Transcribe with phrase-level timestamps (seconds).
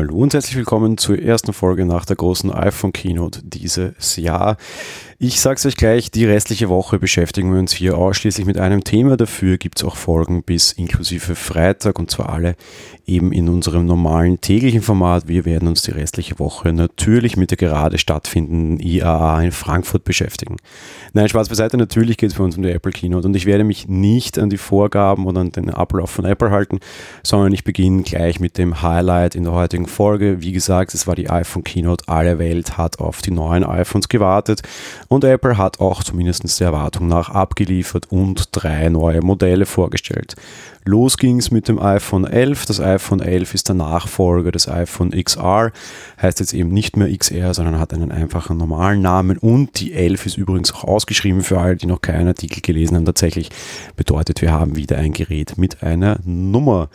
[0.00, 4.56] Hallo und herzlich willkommen zur ersten Folge nach der großen iPhone Keynote dieses Jahr.
[5.18, 9.18] Ich sag's euch gleich, die restliche Woche beschäftigen wir uns hier ausschließlich mit einem Thema.
[9.18, 12.56] Dafür gibt's auch Folgen bis inklusive Freitag und zwar alle
[13.04, 15.28] eben in unserem normalen täglichen Format.
[15.28, 20.56] Wir werden uns die restliche Woche natürlich mit der gerade stattfindenden IAA in Frankfurt beschäftigen.
[21.12, 23.88] Nein, Spaß beiseite, natürlich geht's für uns um die Apple Keynote und ich werde mich
[23.88, 26.80] nicht an die Vorgaben oder an den Ablauf von Apple halten,
[27.22, 30.40] sondern ich beginne gleich mit dem Highlight in der heutigen Folge.
[30.40, 32.04] Wie gesagt, es war die iPhone Keynote.
[32.08, 34.62] Alle Welt hat auf die neuen iPhones gewartet
[35.08, 40.36] und Apple hat auch zumindest der Erwartung nach abgeliefert und drei neue Modelle vorgestellt.
[40.84, 42.64] Los ging es mit dem iPhone 11.
[42.64, 45.72] Das iPhone 11 ist der Nachfolger des iPhone XR,
[46.20, 50.26] heißt jetzt eben nicht mehr XR, sondern hat einen einfachen normalen Namen und die 11
[50.26, 53.04] ist übrigens auch ausgeschrieben für alle, die noch keinen Artikel gelesen haben.
[53.04, 53.50] Tatsächlich
[53.96, 56.88] bedeutet, wir haben wieder ein Gerät mit einer Nummer.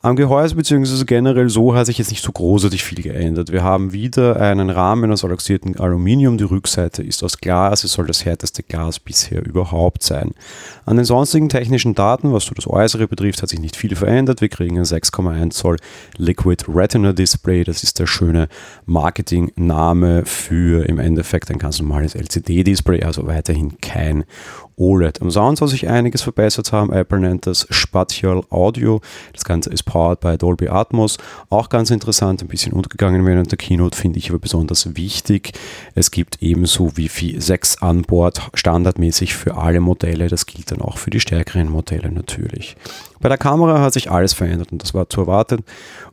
[0.00, 1.04] Am Gehäuse bzw.
[1.04, 3.50] generell so hat sich jetzt nicht so großartig viel geändert.
[3.50, 6.38] Wir haben wieder einen Rahmen aus alaxiertem Aluminium.
[6.38, 7.82] Die Rückseite ist aus Glas.
[7.82, 10.34] Es soll das härteste Glas bisher überhaupt sein.
[10.86, 14.40] An den sonstigen technischen Daten, was so das Äußere betrifft, hat sich nicht viel verändert.
[14.40, 15.76] Wir kriegen ein 6,1 Zoll
[16.16, 17.64] Liquid Retina Display.
[17.64, 18.48] Das ist der schöne
[18.86, 24.24] Marketingname für im Endeffekt ein ganz normales LCD-Display, also weiterhin kein
[24.78, 25.20] OLED.
[25.20, 26.92] Am Sound soll sich einiges verbessert haben.
[26.92, 29.00] Apple nennt das Spatial Audio.
[29.32, 31.18] Das Ganze ist powered by Dolby Atmos.
[31.50, 35.52] Auch ganz interessant, ein bisschen untergegangen während der Keynote, finde ich aber besonders wichtig.
[35.94, 40.28] Es gibt ebenso Wi-Fi 6 an Bord, standardmäßig für alle Modelle.
[40.28, 42.76] Das gilt dann auch für die stärkeren Modelle natürlich.
[43.20, 45.64] Bei der Kamera hat sich alles verändert und das war zu erwarten.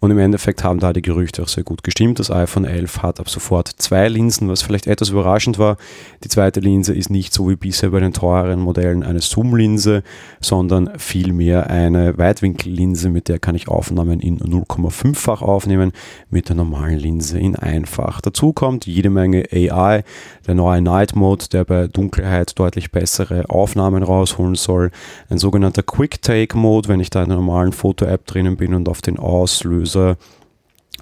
[0.00, 2.18] Und im Endeffekt haben da die Gerüchte auch sehr gut gestimmt.
[2.18, 5.76] Das iPhone 11 hat ab sofort zwei Linsen, was vielleicht etwas überraschend war.
[6.24, 10.02] Die zweite Linse ist nicht so wie bisher bei den teureren Modellen eine Zoom-Linse,
[10.40, 15.92] sondern vielmehr eine Weitwinkellinse, mit der kann ich Aufnahmen in 0,5-fach aufnehmen,
[16.30, 18.20] mit der normalen Linse in einfach.
[18.20, 20.04] Dazu kommt jede Menge AI,
[20.46, 24.90] der neue Night Mode, der bei Dunkelheit deutlich bessere Aufnahmen rausholen soll,
[25.28, 28.88] ein sogenannter Quick Take Mode, wenn ich da in der normalen Foto-App drinnen bin und
[28.88, 30.16] auf den Auslöser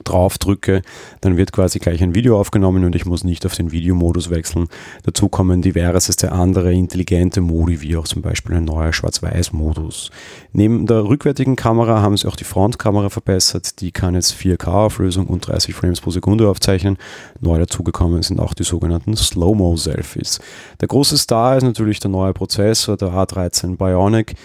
[0.05, 0.83] drauf drücke,
[1.21, 4.69] dann wird quasi gleich ein Video aufgenommen und ich muss nicht auf den Videomodus wechseln.
[5.03, 10.11] Dazu kommen diverseste andere intelligente Modi, wie auch zum Beispiel ein neuer Schwarz-Weiß-Modus.
[10.53, 13.81] Neben der rückwärtigen Kamera haben sie auch die Frontkamera verbessert.
[13.81, 16.97] Die kann jetzt 4K-Auflösung und 30 Frames pro Sekunde aufzeichnen.
[17.41, 20.41] Neu dazugekommen sind auch die sogenannten Slow-Mo-Selfies.
[20.81, 24.37] Der große Star ist natürlich der neue Prozessor, der A13 Bionic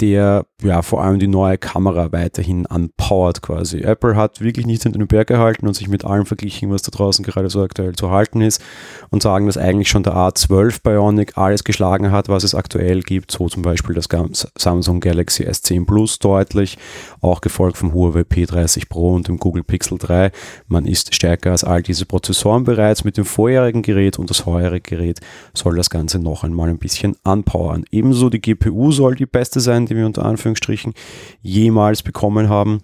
[0.00, 3.80] der ja vor allem die neue Kamera weiterhin anpowert quasi.
[3.80, 6.90] Apple hat wirklich nichts in den Berg gehalten und sich mit allem verglichen, was da
[6.90, 8.62] draußen gerade so aktuell zu halten ist
[9.10, 13.30] und sagen, dass eigentlich schon der A12 Bionic alles geschlagen hat, was es aktuell gibt,
[13.30, 14.08] so zum Beispiel das
[14.56, 16.78] Samsung Galaxy S10 Plus deutlich,
[17.20, 20.30] auch gefolgt vom Huawei P30 Pro und dem Google Pixel 3.
[20.66, 24.80] Man ist stärker als all diese Prozessoren bereits mit dem vorherigen Gerät und das heuere
[24.80, 25.20] Gerät
[25.54, 27.84] soll das Ganze noch einmal ein bisschen anpowern.
[27.90, 30.94] Ebenso die GPU soll die beste sein, die wir unter Anführungsstrichen
[31.40, 32.82] jemals bekommen haben.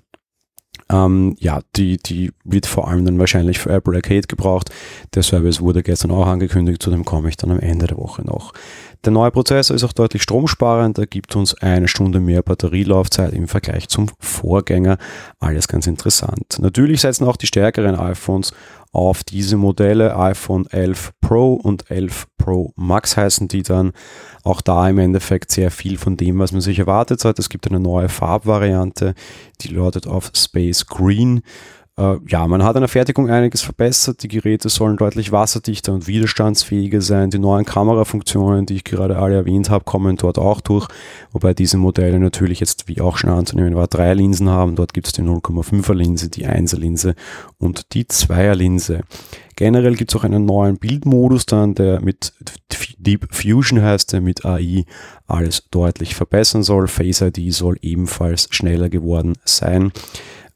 [0.90, 4.70] Ähm, ja, die, die wird vor allem dann wahrscheinlich für Apple Arcade gebraucht.
[5.14, 8.22] Der Service wurde gestern auch angekündigt, zu dem komme ich dann am Ende der Woche
[8.22, 8.54] noch.
[9.04, 13.48] Der neue Prozessor ist auch deutlich stromsparend, er gibt uns eine Stunde mehr Batterielaufzeit im
[13.48, 14.96] Vergleich zum Vorgänger.
[15.40, 16.58] Alles ganz interessant.
[16.58, 18.52] Natürlich setzen auch die stärkeren iPhones
[18.92, 20.16] auf diese Modelle.
[20.16, 23.92] iPhone 11 Pro und 11 Pro Max heißen die dann.
[24.44, 27.38] Auch da im Endeffekt sehr viel von dem, was man sich erwartet hat.
[27.38, 29.14] Es gibt eine neue Farbvariante,
[29.60, 31.42] die lautet auf Space Green.
[31.98, 34.22] Äh, ja, man hat an der Fertigung einiges verbessert.
[34.22, 37.30] Die Geräte sollen deutlich wasserdichter und widerstandsfähiger sein.
[37.30, 40.86] Die neuen Kamerafunktionen, die ich gerade alle erwähnt habe, kommen dort auch durch.
[41.32, 44.76] Wobei diese Modelle natürlich jetzt, wie auch schon anzunehmen war, drei Linsen haben.
[44.76, 47.14] Dort gibt es die 0,5er Linse, die 1er Linse
[47.58, 49.00] und die 2er Linse.
[49.56, 52.32] Generell gibt es auch einen neuen Bildmodus dann, der mit
[52.98, 54.84] Deep Fusion heißt, der mit AI
[55.26, 56.86] alles deutlich verbessern soll.
[56.86, 59.90] Face ID soll ebenfalls schneller geworden sein.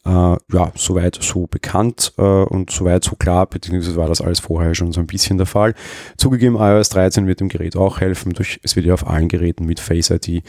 [0.04, 4.74] Äh, ja, soweit so bekannt äh, und soweit so klar, beziehungsweise war das alles vorher
[4.74, 5.74] schon so ein bisschen der Fall.
[6.16, 9.64] Zugegeben, iOS 13 wird dem Gerät auch helfen, durch, es wird ja auf allen Geräten
[9.64, 10.42] mit Face ID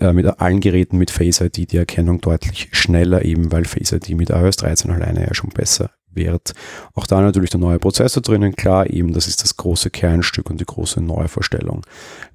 [0.00, 4.10] äh, mit allen Geräten mit Face ID die Erkennung deutlich schneller, eben weil Face ID
[4.10, 6.52] mit iOS 13 alleine ja schon besser Wert.
[6.94, 10.60] Auch da natürlich der neue Prozessor drinnen, klar, eben das ist das große Kernstück und
[10.60, 11.82] die große Neuvorstellung.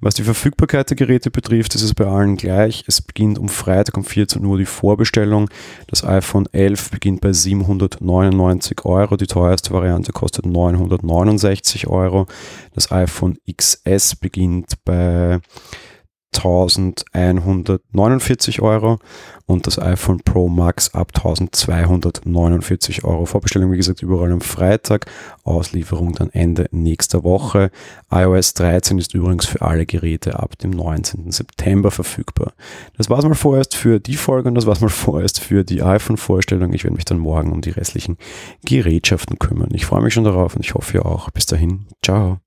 [0.00, 2.84] Was die Verfügbarkeit der Geräte betrifft, ist es bei allen gleich.
[2.86, 5.48] Es beginnt um Freitag um 14 Uhr die Vorbestellung.
[5.86, 12.26] Das iPhone 11 beginnt bei 799 Euro, die teuerste Variante kostet 969 Euro.
[12.74, 15.40] Das iPhone XS beginnt bei
[16.36, 18.98] 1149 Euro
[19.46, 23.24] und das iPhone Pro Max ab 1249 Euro.
[23.24, 25.06] Vorbestellung, wie gesagt, überall am Freitag,
[25.42, 27.70] Auslieferung dann Ende nächster Woche.
[28.10, 31.32] iOS 13 ist übrigens für alle Geräte ab dem 19.
[31.32, 32.52] September verfügbar.
[32.96, 36.74] Das war's mal vorerst für die Folge und das war's mal vorerst für die iPhone-Vorstellung.
[36.74, 38.18] Ich werde mich dann morgen um die restlichen
[38.64, 39.70] Gerätschaften kümmern.
[39.72, 41.30] Ich freue mich schon darauf und ich hoffe ihr auch.
[41.30, 42.38] Bis dahin, ciao.